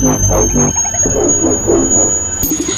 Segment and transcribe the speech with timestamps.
[0.00, 0.54] Thank
[2.68, 2.77] you.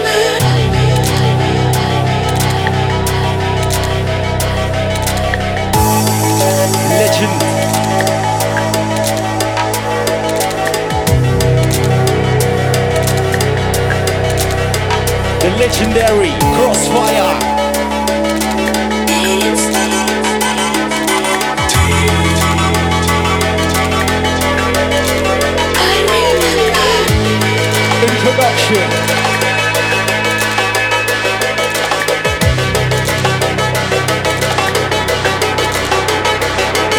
[15.61, 17.37] legendary Crossfire.
[28.01, 28.89] Introduction.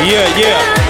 [0.05, 0.82] Yeah, yeah.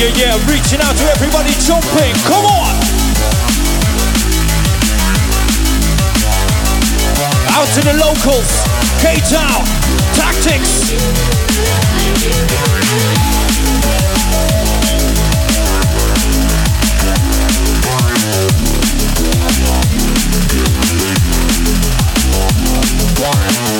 [0.00, 0.50] yeah, yeah.
[0.50, 2.14] Reaching out to everybody, jumping.
[2.24, 2.74] Come on.
[7.52, 8.64] Out to the locals,
[9.00, 9.64] K Town,
[10.14, 10.90] Tactics.
[23.20, 23.79] Yeah.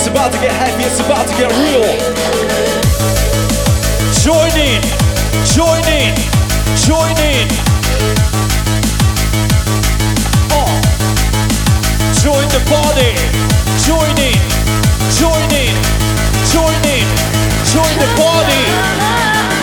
[0.00, 1.84] It's about to get heavy, it's about to get real.
[4.24, 4.80] Join in,
[5.44, 6.16] join in,
[6.88, 7.44] join in.
[10.56, 10.72] Oh.
[12.24, 13.12] Join the party,
[13.84, 14.40] join in,
[15.20, 15.76] join in,
[16.48, 17.06] join in,
[17.68, 19.10] join the party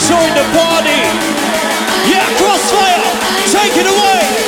[0.06, 1.02] join the party.
[2.08, 3.02] Yeah, Crossfire,
[3.52, 4.47] take it away.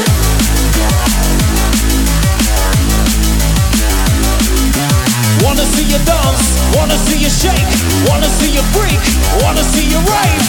[5.44, 7.68] Wanna see you dance, wanna see you shake,
[8.08, 9.00] wanna see you freak,
[9.42, 10.44] wanna see you rave.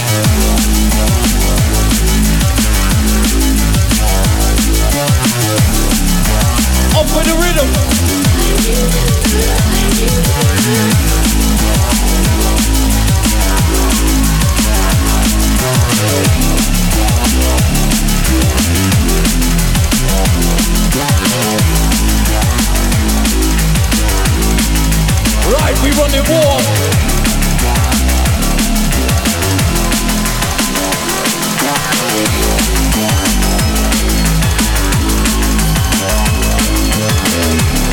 [6.96, 7.70] Up with the rhythm.
[25.50, 26.62] Right, we run it warm.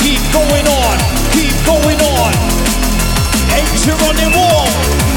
[0.03, 0.97] Keep going on,
[1.33, 2.33] keep going on.
[3.57, 5.16] Ain't you running warm?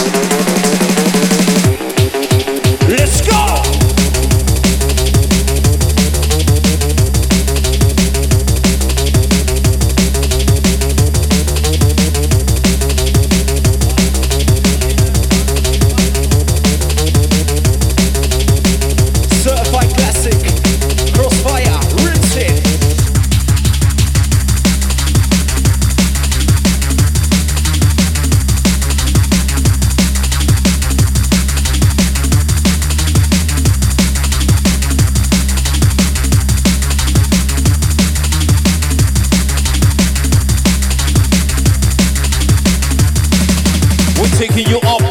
[44.41, 45.01] taking you up,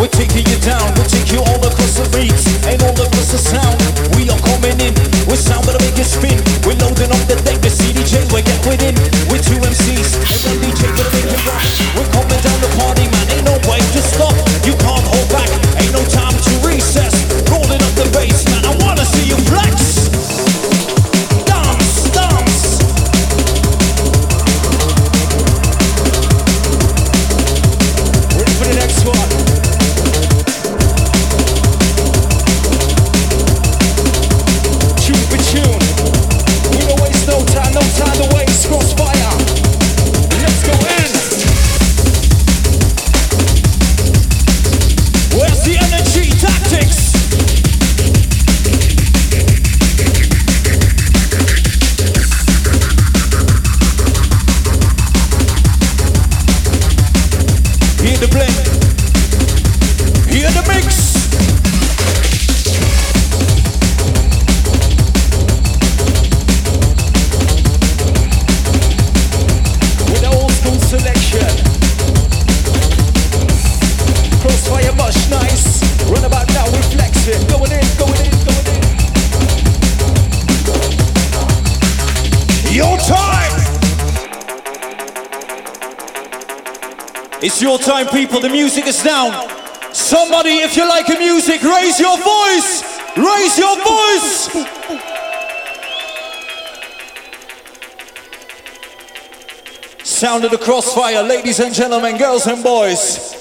[0.00, 3.36] we're taking you down, we'll take you all across the beats and all across the
[3.36, 3.76] sound.
[4.16, 4.96] We are coming in,
[5.28, 6.40] with sound that'll make it spin.
[6.64, 7.57] We're loading up the deck,
[88.38, 88.48] people.
[88.48, 89.32] The music is down.
[89.92, 92.82] Somebody, if you like the music, raise your voice.
[93.16, 94.48] Raise your voice.
[100.04, 103.34] Sound of the crossfire, ladies and gentlemen, girls and boys.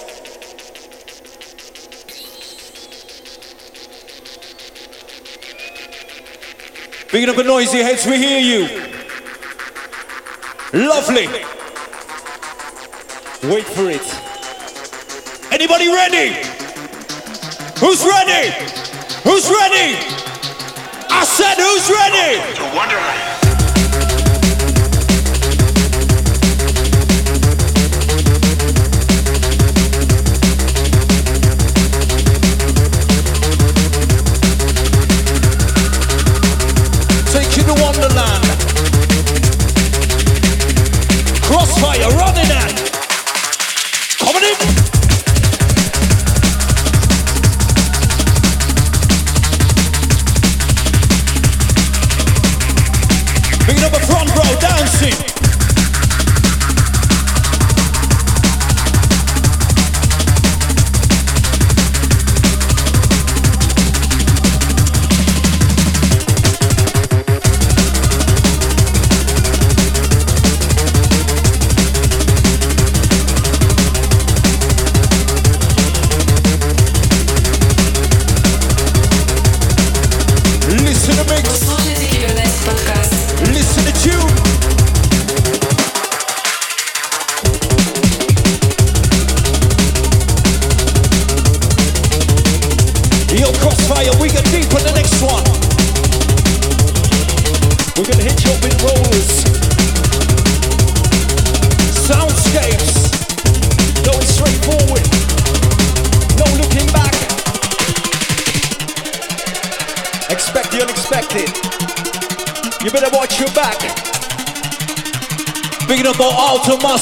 [7.09, 8.67] Picking up the noisy heads, we hear you.
[10.73, 11.27] Lovely.
[13.49, 14.16] Wait for it.
[15.97, 16.35] Ready?
[17.79, 18.53] Who's ready?
[19.23, 19.97] Who's ready?
[21.09, 22.39] I said, who's ready?
[22.39, 23.36] Take you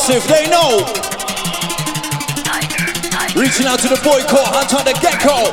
[0.08, 0.86] Massive, they know.
[3.36, 5.50] Reaching out to the boy called Hunter the Gecko.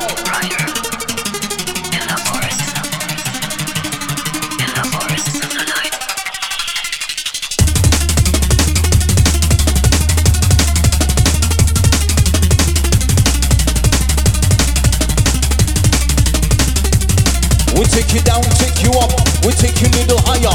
[17.73, 19.12] We take you down, take you up,
[19.47, 20.52] we take you a little higher.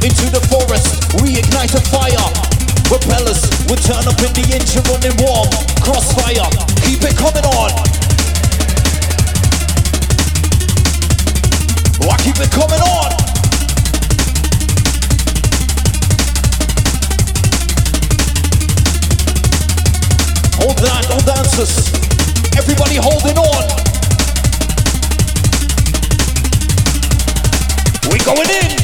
[0.00, 2.53] Into the forest, we ignite a fire.
[3.00, 5.50] Propellers will turn up in the engine running warm.
[5.82, 6.46] Crossfire,
[6.86, 7.72] keep it coming on.
[11.98, 13.10] Oh, I keep it coming on.
[20.62, 21.90] Hold on, all dancers.
[22.56, 23.66] Everybody holding on.
[28.12, 28.78] We going in.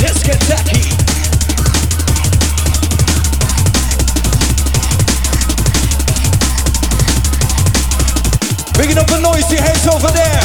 [0.00, 1.01] Let's get tacky.
[8.82, 10.42] Bigging up the noisy heads over there.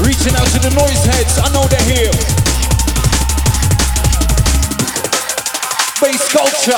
[0.00, 2.41] Reaching out to the noise heads, I know they're here.
[6.02, 6.72] Bass culture.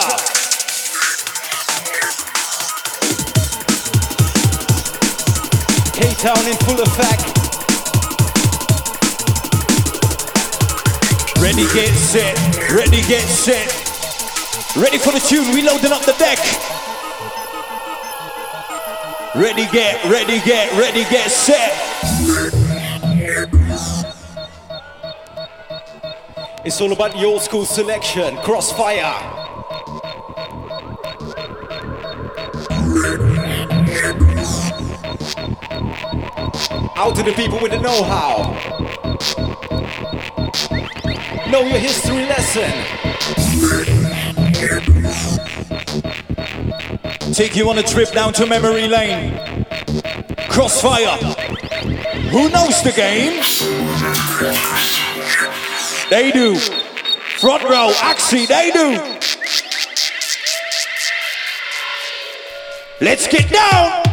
[5.94, 7.24] K-Town in full effect.
[11.40, 12.36] Ready, get set.
[12.70, 13.66] Ready, get set.
[14.76, 15.54] Ready for the tune.
[15.54, 16.38] We loading up the deck.
[19.34, 21.72] Ready, get, ready, get, ready, get set.
[26.66, 29.02] It's all about the old school selection, crossfire.
[36.96, 38.54] Out to the people with the know-how.
[41.50, 42.72] Know your history lesson.
[47.34, 49.66] Take you on a trip down to memory lane.
[50.48, 51.18] Crossfire.
[52.30, 53.42] Who knows the game?
[56.14, 56.54] They do.
[56.54, 59.00] Front row, Axie, they do.
[63.04, 64.03] Let's get down.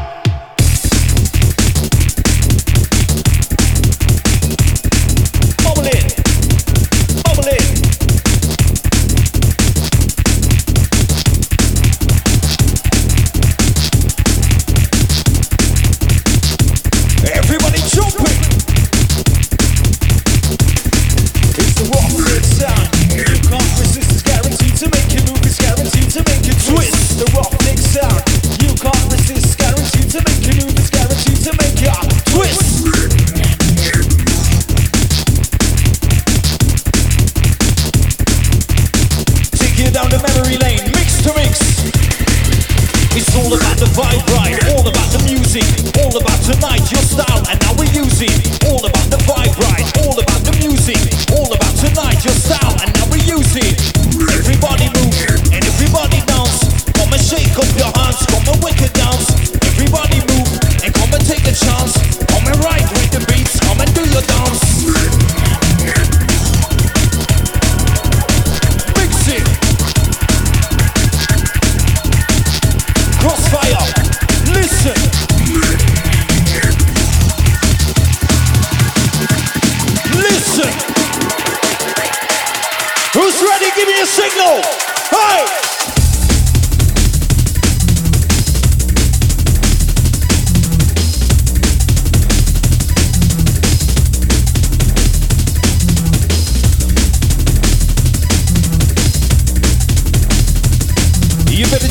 [101.62, 101.91] You better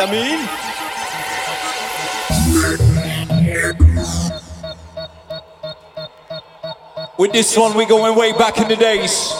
[0.00, 0.48] what I mean?
[7.18, 9.32] With this one, we're going way back in the days.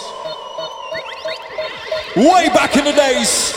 [2.15, 3.53] Way back in the days.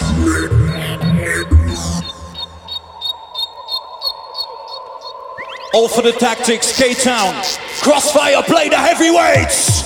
[5.74, 7.34] All for the tactics, K-Town.
[7.82, 9.83] Crossfire, play the heavyweights.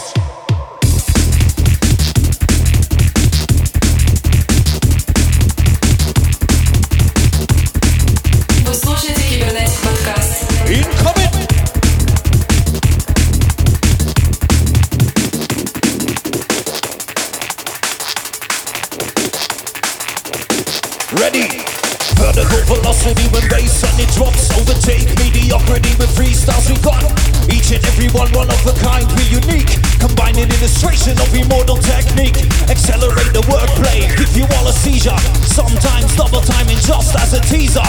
[22.98, 24.50] Velocity when bass and it drops.
[24.58, 27.02] Overtake mediocrity with freestyles we got.
[27.48, 29.78] Each and every one, one of a kind, we unique.
[29.98, 32.36] Combining illustration of immortal technique.
[32.68, 35.16] Accelerate the wordplay, give you all a seizure.
[35.46, 37.84] Sometimes double timing just as a teaser.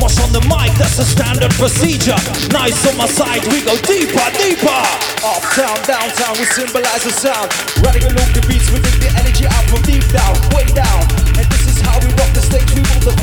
[0.00, 2.18] Mush on the mic, that's a standard procedure.
[2.50, 4.80] Nice on my side, we go deeper, deeper.
[5.24, 7.48] Uptown, downtown, we symbolize the sound.
[7.80, 11.00] Radical loop the beats, we bring the energy out from deep down, way down.
[11.38, 13.13] And this is how we rock the stage, we move the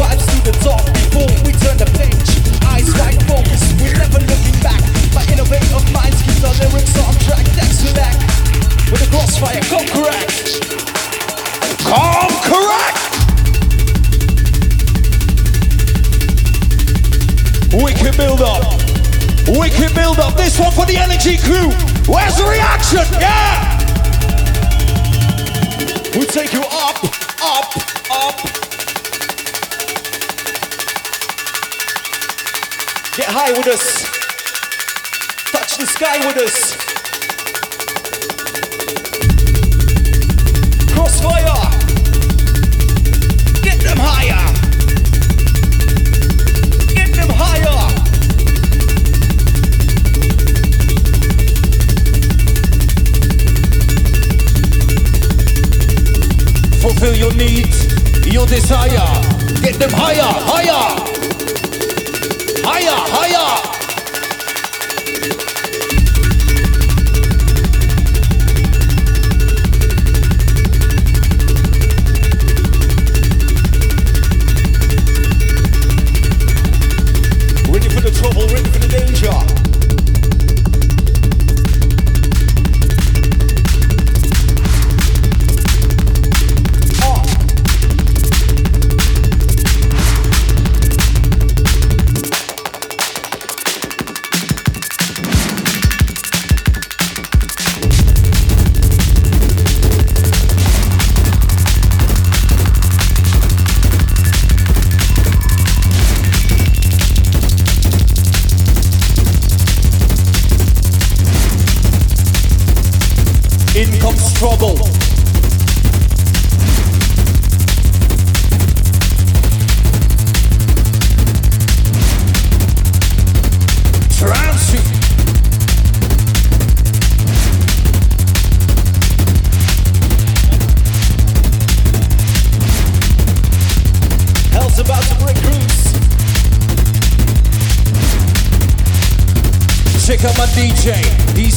[36.01, 36.70] sky with us.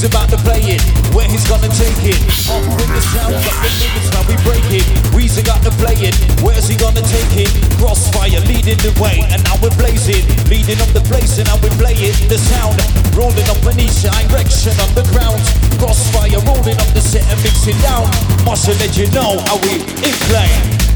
[0.05, 0.83] About to play it.
[1.15, 2.19] Where he's gonna take it?
[2.51, 4.85] Up with the sound, got the lyrics, now we break it.
[5.17, 6.15] Weezy got to play it.
[6.43, 7.51] Where's he gonna take it?
[7.81, 10.25] Crossfire leading the way, and now we're blazing.
[10.51, 12.17] Leading up the place, and now we play it.
[12.29, 12.77] The sound
[13.17, 15.41] rolling up an east direction underground.
[15.81, 18.11] Crossfire rolling up the set and mixing down.
[18.45, 20.94] Must let you know how we in play.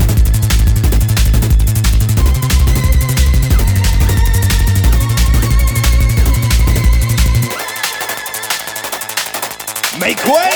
[10.09, 10.51] Make way.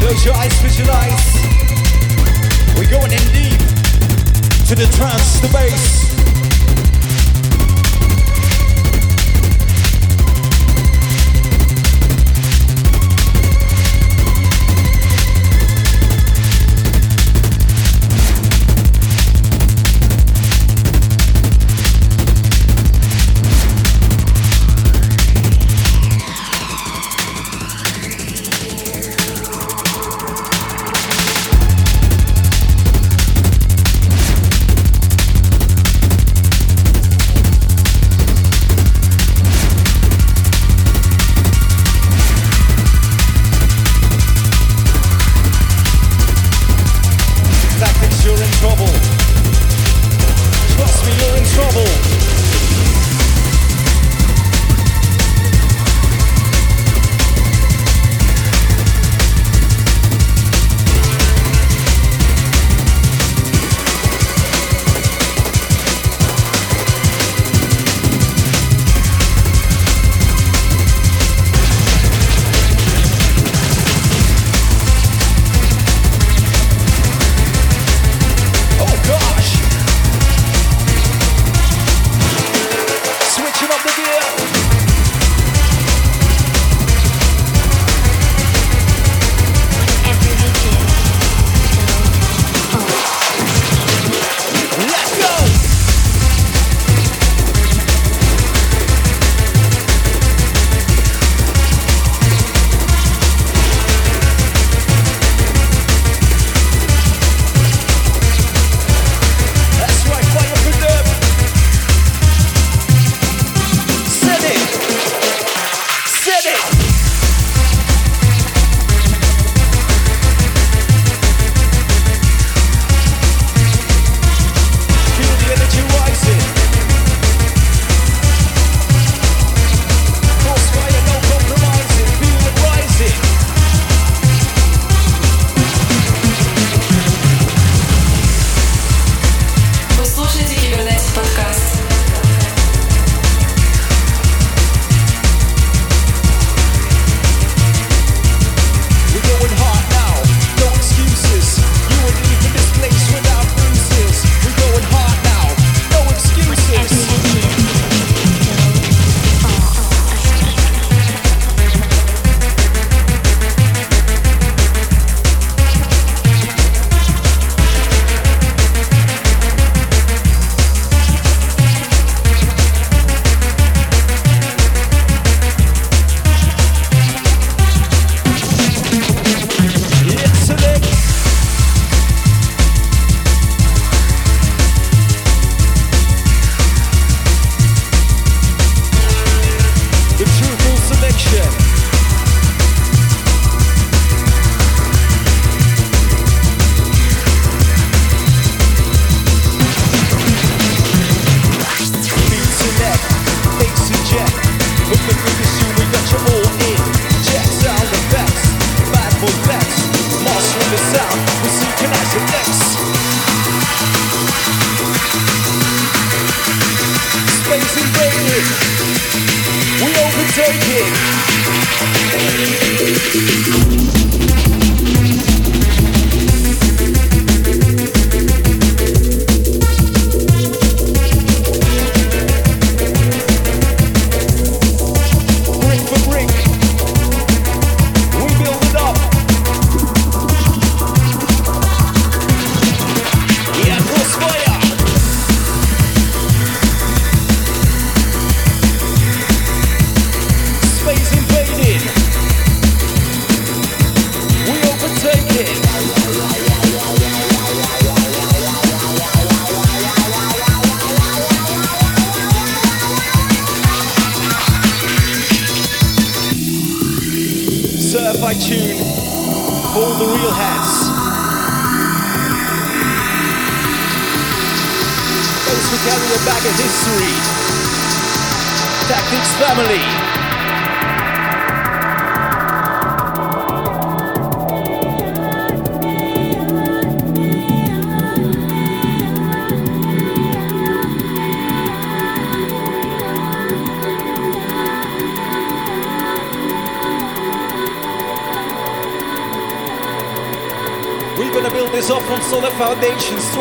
[0.00, 1.34] Close your eyes, visualize.
[2.78, 3.60] We're going in deep.
[4.68, 6.07] to the trance, the bass.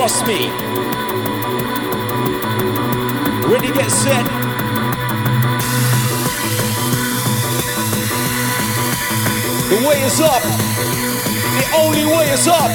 [0.07, 0.47] Trust me.
[3.51, 4.25] Ready, get set.
[9.69, 10.43] The way is up.
[11.57, 12.71] The only way is up.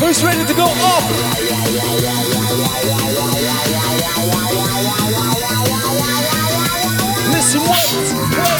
[0.00, 1.04] Who's ready to go up?
[7.32, 8.55] Listen, wait,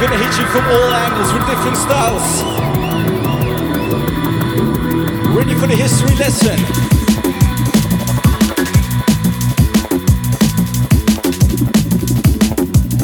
[0.00, 2.42] We're gonna hit you from all angles with different styles.
[5.34, 6.56] Ready for the history lesson?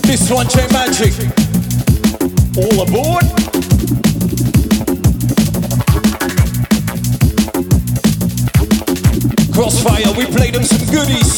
[0.02, 1.16] This one, J Majik.
[2.56, 3.24] All aboard.
[9.52, 11.34] Crossfire, we played them some goodies.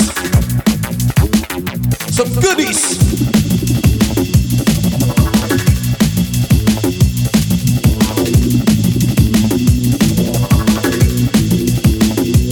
[2.14, 3.45] Some goodies.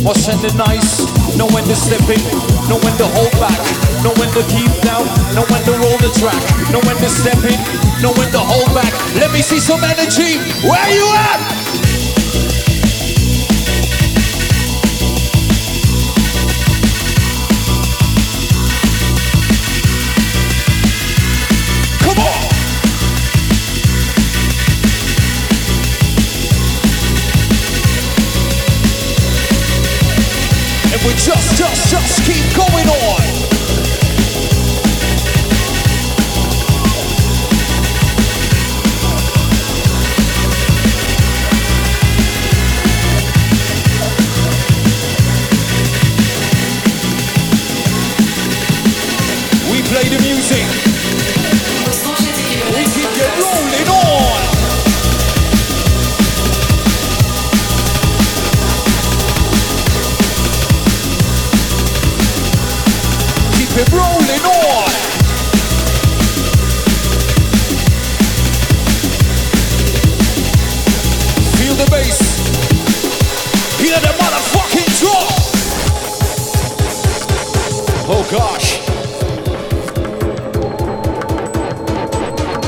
[0.04, 1.00] What's the nice?
[1.34, 2.20] Know when to step in,
[2.68, 3.56] know when to hold back,
[4.04, 6.36] know when to keep down, know when to roll the track,
[6.70, 7.56] know when to step in,
[8.02, 8.92] know when to hold back.
[9.16, 10.36] Let me see some energy.
[10.60, 11.53] Where you at?
[31.34, 33.33] Just, just, just keep going on.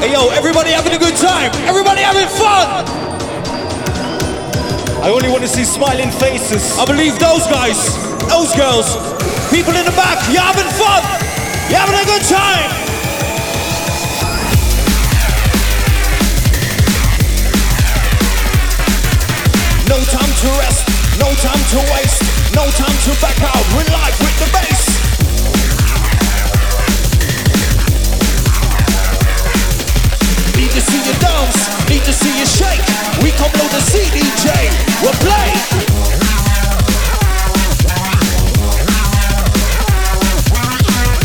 [0.07, 1.51] Hey yo, everybody having a good time?
[1.67, 2.87] Everybody having fun?
[5.03, 6.79] I only want to see smiling faces.
[6.79, 7.75] I believe those guys,
[8.31, 8.87] those girls,
[9.51, 11.03] people in the back, you having fun?
[11.67, 12.71] You having a good time?
[19.91, 20.87] No time to rest,
[21.19, 22.23] no time to waste,
[22.55, 23.59] no time to back out.
[23.75, 24.86] We're live with the bass.
[32.07, 32.79] To see you shake.
[33.21, 34.47] We come load the CDJ,
[35.03, 35.51] we'll play.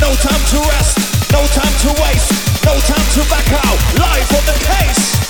[0.01, 0.97] No time to rest,
[1.31, 2.33] no time to waste,
[2.65, 3.77] no time to back out.
[4.01, 5.21] Live on the case.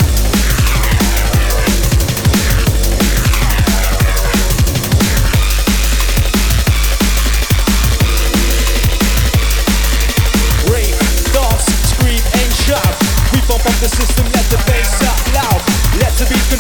[10.72, 10.96] Rave,
[11.34, 12.96] dance, scream and shout.
[13.34, 14.41] We bump up the system,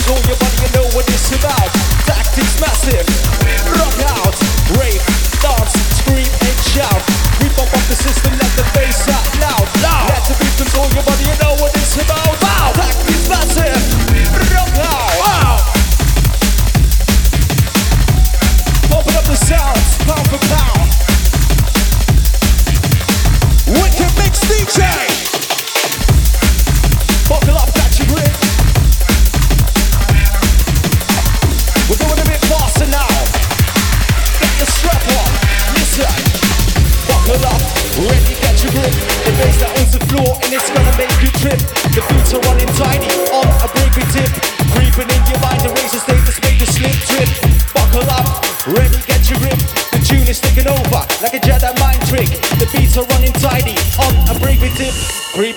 [0.02, 1.81] Control your body, you know what it's about.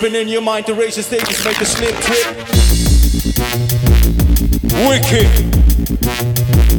[0.05, 2.37] Creeping in your mind, the razor status make you slip trip.
[4.85, 5.31] Wicked!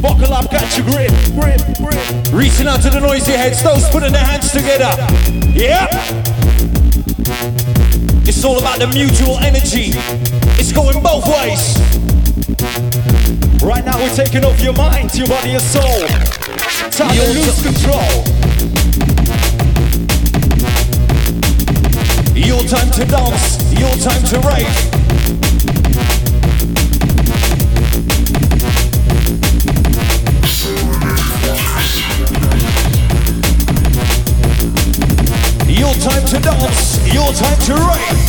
[0.00, 1.98] Buckle up, catch your grip, grip, grip.
[2.32, 4.94] Reaching out to the noisy heads, those putting their hands together.
[5.58, 5.88] Yeah!
[8.22, 9.98] It's all about the mutual energy.
[10.54, 11.74] It's going both ways.
[13.60, 16.06] Right now we're taking over your mind, your body, your soul.
[16.94, 18.45] Time to Your lose control.
[22.46, 24.96] Your time to dance, your time to rave.
[35.68, 38.25] Your time to dance, your time to rave.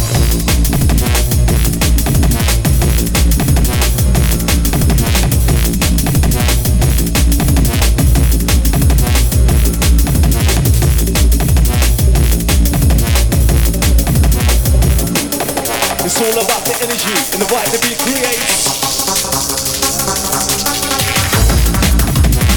[16.19, 18.41] It's all about the energy and the vibe that we create.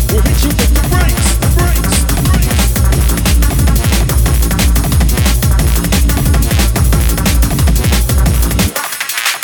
[0.08, 1.28] We'll hit you with the breaks.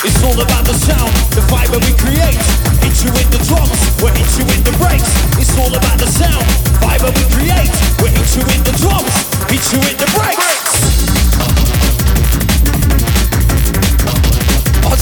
[0.00, 2.40] It's all about the sound, the vibe we create.
[2.81, 5.12] Hit you with the drums, we'll hit you with the breaks.
[5.37, 6.48] It's all about the sound,
[6.81, 7.68] vibe we create.
[8.00, 9.12] We'll hit you with the drums,
[9.52, 10.57] hit you with the breaks.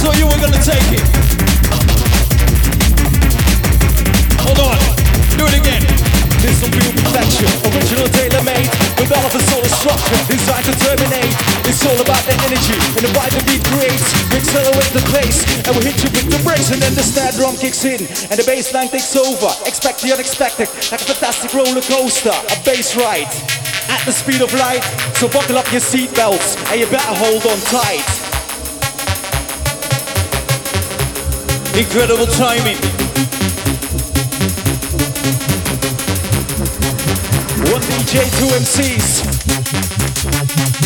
[0.03, 1.05] I'll you we're gonna take it.
[4.43, 4.79] Hold on,
[5.39, 5.85] do it again.
[6.43, 8.69] This will feel perfection, original tailor-made
[9.01, 11.33] With all of the solar structure, designed to terminate.
[11.65, 15.41] It's all about the energy and the vibe the beat creates We accelerate the pace
[15.65, 16.71] and we hit you with the brakes.
[16.71, 19.51] And then the snare drum kicks in and the bass line takes over.
[19.65, 22.37] Expect the unexpected, like a fantastic roller coaster.
[22.53, 23.33] A bass ride
[23.89, 24.85] at the speed of light.
[25.17, 28.14] So buckle up your seatbelts and you better hold on tight
[31.77, 32.79] Incredible timing.
[37.67, 39.27] One DJ, two MCs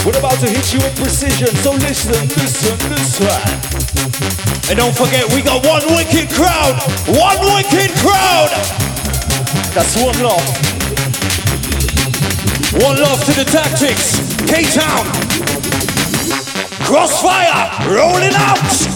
[0.07, 3.29] We're about to hit you with precision So listen, listen, listen
[4.71, 6.81] And don't forget, we got one wicked crowd.
[7.07, 8.49] One wicked crowd.
[9.77, 10.41] That's one love.
[12.83, 14.17] One love to the tactics.
[14.49, 15.05] K-Town.
[16.87, 17.69] Crossfire.
[17.93, 18.88] Rolling out.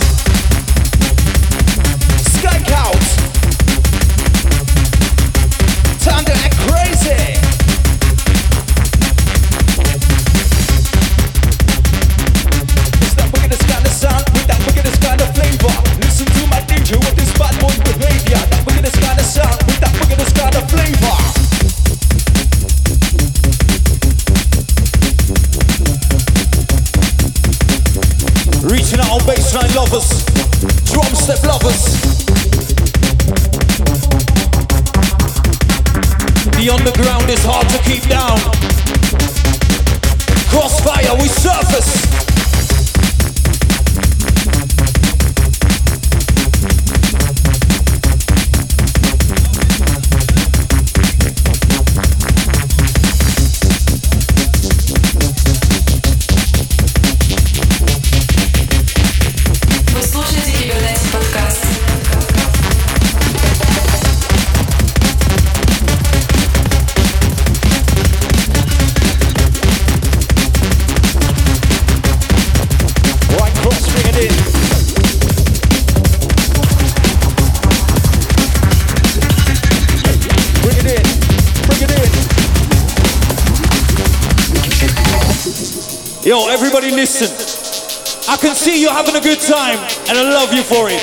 [88.92, 89.78] Can see you having a good time
[90.08, 91.02] and I love you for it.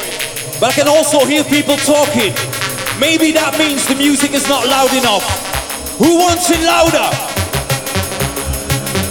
[0.60, 2.34] But I can also hear people talking.
[3.00, 5.24] Maybe that means the music is not loud enough.
[5.98, 7.10] Who wants it louder?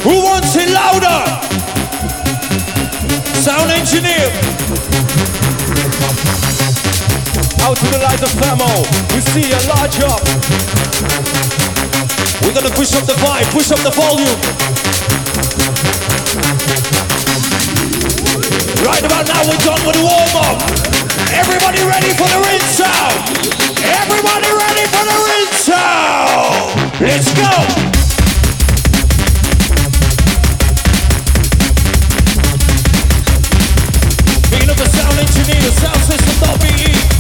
[0.05, 1.25] Who wants it louder?
[3.41, 4.29] Sound engineer.
[7.65, 8.71] Out to the light of Famo,
[9.15, 10.23] we see a large up.
[12.43, 14.68] We're gonna push up the vibe, push up the volume.
[18.85, 20.63] Right about now, we're done with the warm up.
[21.35, 23.13] Everybody ready for the rinse out?
[23.83, 27.01] Everybody ready for the rinse out?
[27.01, 27.89] Let's go.
[34.89, 37.18] sound engineer, sound system.be.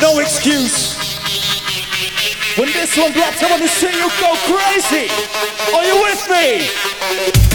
[0.00, 0.94] No excuse.
[2.58, 5.10] When this one drops, I wanna see you go crazy.
[5.74, 7.45] Are you with me?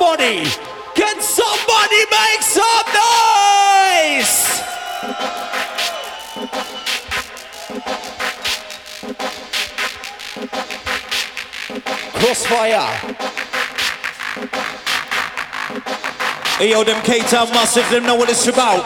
[0.00, 0.44] Somebody,
[0.94, 4.60] can somebody make some noise?
[12.14, 13.16] Crossfire.
[16.60, 18.84] Yo, them K-Town massive, them know what it's about.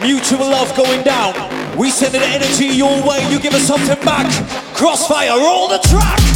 [0.00, 1.34] Mutual love going down.
[1.76, 4.30] We send the energy your way, you give us something back.
[4.74, 6.33] Crossfire, roll the track.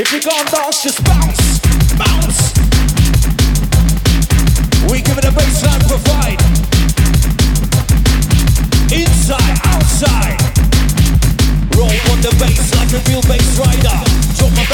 [0.00, 1.58] If you can't dance, just bounce,
[1.98, 2.54] bounce.
[4.88, 6.40] We give it a baseline provide.
[8.92, 10.38] Inside, outside.
[11.74, 14.07] Roll on the bass like a real bass rider.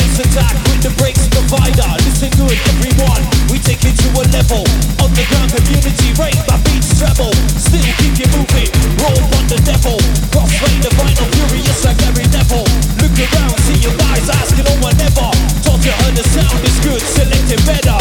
[0.04, 1.88] My attack with the brakes provider.
[2.04, 3.24] Listen good, everyone.
[3.48, 4.60] We take it to a level.
[5.00, 7.32] Underground community rate my beats treble.
[7.56, 8.68] Still keep you moving.
[9.00, 9.96] Roll on the devil.
[10.28, 12.68] Crossfade the vinyl furious like every devil.
[13.00, 15.30] Look around, see your guys asking no one ever.
[15.64, 17.98] Thought you heard the sound is good, select it better.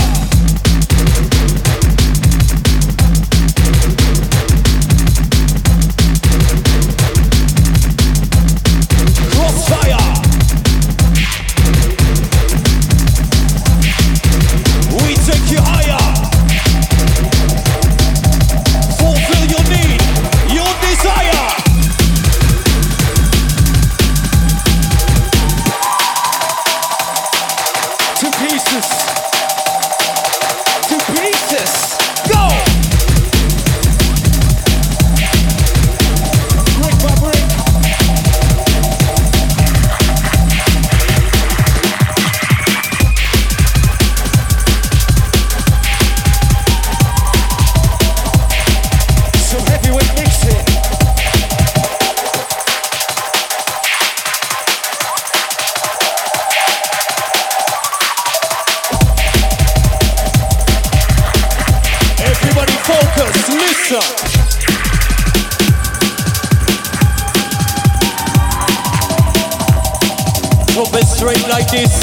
[71.63, 72.02] Like this.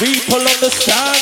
[0.00, 1.20] People understand.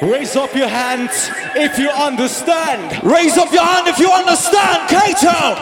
[0.00, 3.04] Raise up your hands if you understand.
[3.04, 4.88] Raise up your hand if you understand.
[4.88, 5.56] K-Town.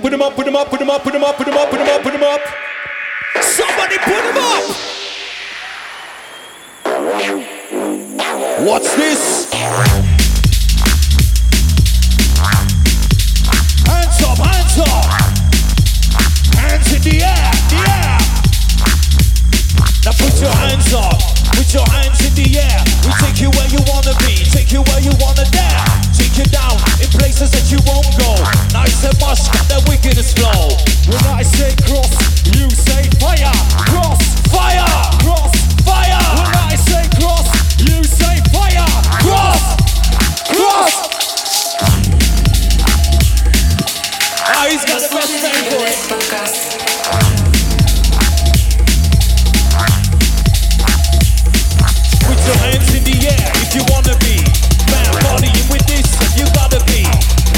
[0.00, 1.68] Put them up, put them up, put them up, put them up, put them up,
[1.68, 2.40] put them up, put them up.
[3.42, 4.64] Somebody put them up.
[8.66, 10.13] What's this?
[20.04, 21.20] Now put your hands up,
[21.52, 22.80] put your hands in the air.
[23.04, 25.84] We take you where you wanna be, take you where you wanna dare.
[26.16, 28.32] Take you down in places that you won't go.
[31.04, 32.16] When I say cross,
[32.56, 33.52] you say fire.
[33.84, 34.88] Cross, Fire!
[35.20, 35.52] cross.
[35.84, 36.20] Fire!
[36.40, 37.48] When I say cross,
[37.80, 38.88] you say fire.
[39.20, 39.76] Cross!
[40.48, 41.03] Cross!
[44.64, 45.98] Ah, he's got the best Vostroše for it.
[52.24, 54.40] Put your hands in the air if you wanna be.
[54.88, 56.08] Man, partying with this,
[56.38, 57.04] you gotta be.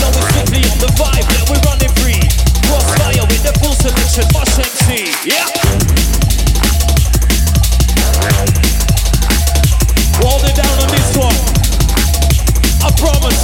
[0.03, 2.19] No, it's strictly on the vibe, yeah, we're running free.
[2.67, 5.07] Crossfire with the full selection, Mush MC.
[5.23, 5.47] Yeah.
[10.19, 11.39] Hold it down on this one.
[12.83, 13.36] I promise.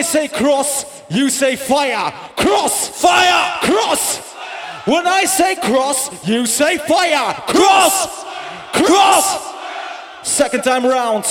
[0.00, 2.10] I say cross, you say fire.
[2.34, 3.58] Cross, Fire!
[3.60, 4.32] cross.
[4.86, 7.34] When I say cross, you say fire.
[7.46, 8.24] Cross!
[8.72, 9.54] Cross!
[10.22, 11.26] Second time round.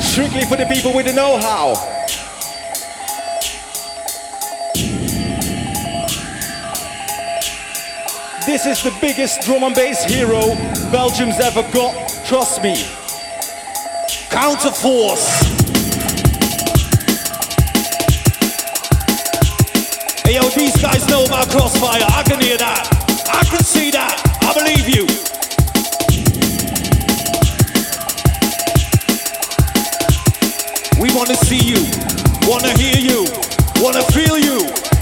[0.00, 2.03] Strictly for the people with the know-how.
[8.54, 10.54] This is the biggest drum and bass hero
[10.92, 11.92] Belgium's ever got.
[12.24, 12.76] Trust me.
[14.30, 15.26] Counterforce.
[20.24, 22.04] Hey yo, these guys know about crossfire.
[22.06, 22.86] I can hear that.
[23.26, 24.22] I can see that.
[24.42, 25.04] I believe you.
[31.02, 31.82] We wanna see you,
[32.48, 33.26] wanna hear you,
[33.82, 34.44] wanna feel you.
[34.44, 34.93] You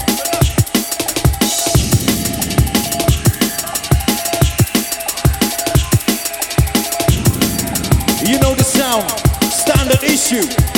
[10.33, 10.72] standard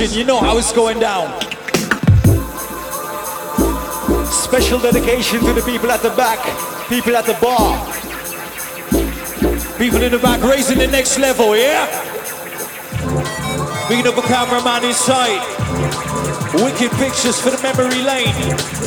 [0.00, 1.28] You know how it's going down.
[4.26, 6.38] Special dedication to the people at the back,
[6.88, 7.84] people at the bar,
[9.76, 11.86] people in the back raising the next level, yeah?
[13.88, 15.42] Bringing up a cameraman inside.
[16.54, 18.78] Wicked pictures for the memory lane.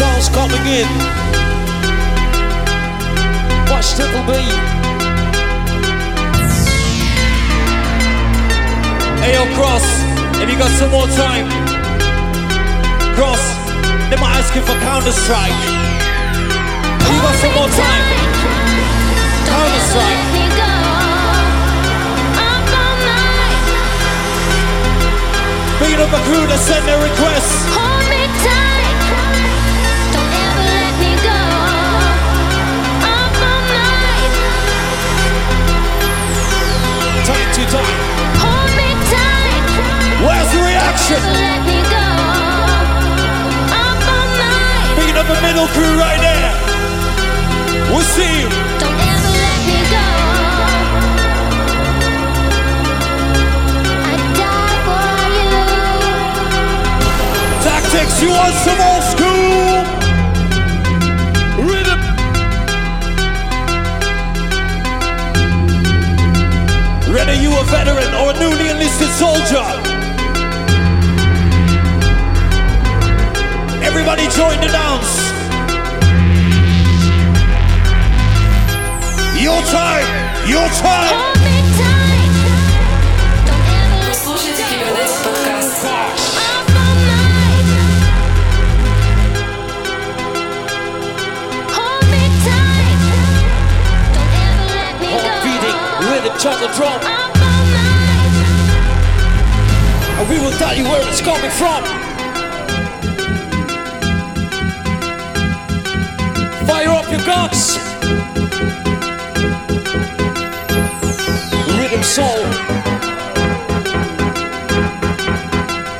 [0.00, 0.88] Sounds coming in.
[3.68, 4.32] Watch Triple B.
[9.20, 9.84] Hey, Cross,
[10.40, 11.44] have you got some more time?
[13.12, 13.44] Cross,
[14.08, 15.52] they might ask you for Counter Strike.
[17.04, 18.04] Have you got some more time?
[19.52, 20.20] Counter Strike.
[25.78, 27.89] Being up a crew that send their requests.
[37.60, 38.00] Time to time.
[40.24, 41.20] Where's the reaction?
[44.96, 46.52] Picking up a middle crew right there.
[47.90, 48.48] We'll see you.
[57.60, 59.02] Tactics, you want some old
[67.12, 69.66] Whether you a veteran or a newly enlisted soldier.
[73.82, 75.12] Everybody join the dance.
[79.42, 81.29] Your time, your time.
[96.40, 97.00] Rhythm, jungle drum.
[100.18, 101.84] And we will tell you where it's coming from.
[106.66, 107.78] Fire up your guns.
[111.78, 112.44] Rhythm soul.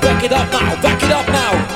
[0.01, 1.70] Back it up now, back it up now.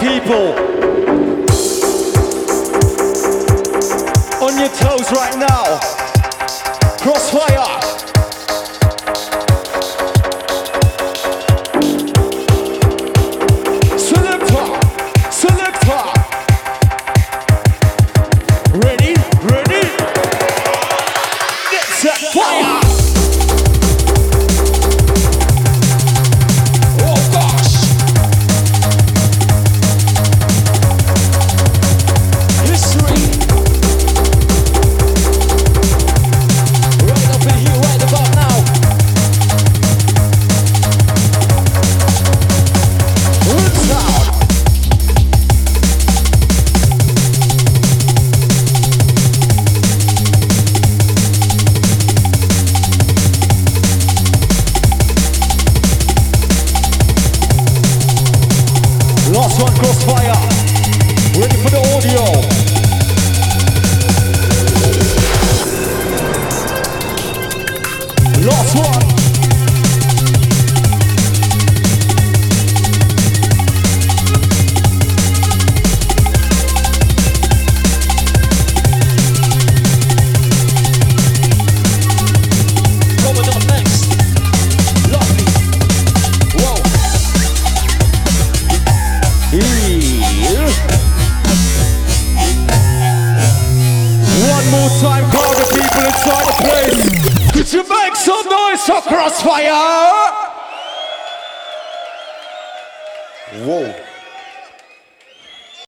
[0.00, 0.54] People.
[4.42, 5.78] On your toes right now.
[6.98, 7.49] Crossfire.